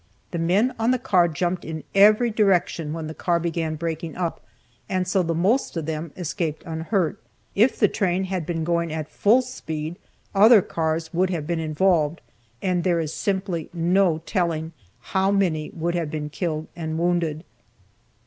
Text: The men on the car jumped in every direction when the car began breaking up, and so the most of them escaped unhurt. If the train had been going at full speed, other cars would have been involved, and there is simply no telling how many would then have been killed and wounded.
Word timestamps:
The 0.31 0.39
men 0.39 0.73
on 0.79 0.89
the 0.89 0.97
car 0.97 1.27
jumped 1.27 1.63
in 1.63 1.83
every 1.93 2.31
direction 2.31 2.91
when 2.91 3.05
the 3.05 3.13
car 3.13 3.39
began 3.39 3.75
breaking 3.75 4.15
up, 4.17 4.43
and 4.89 5.07
so 5.07 5.21
the 5.21 5.35
most 5.35 5.77
of 5.77 5.85
them 5.85 6.11
escaped 6.17 6.63
unhurt. 6.65 7.19
If 7.53 7.77
the 7.77 7.87
train 7.87 8.23
had 8.23 8.43
been 8.43 8.63
going 8.63 8.91
at 8.91 9.11
full 9.11 9.43
speed, 9.43 9.97
other 10.33 10.63
cars 10.63 11.13
would 11.13 11.29
have 11.29 11.45
been 11.45 11.59
involved, 11.59 12.21
and 12.63 12.83
there 12.83 12.99
is 12.99 13.13
simply 13.13 13.69
no 13.73 14.23
telling 14.25 14.71
how 15.01 15.29
many 15.29 15.69
would 15.75 15.93
then 15.93 15.99
have 15.99 16.09
been 16.09 16.29
killed 16.31 16.65
and 16.75 16.97
wounded. 16.97 17.43